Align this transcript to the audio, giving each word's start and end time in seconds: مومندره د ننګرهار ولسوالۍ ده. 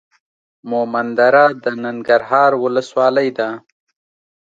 مومندره 0.69 1.45
د 1.63 1.65
ننګرهار 1.83 2.51
ولسوالۍ 2.63 3.29
ده. 3.37 3.49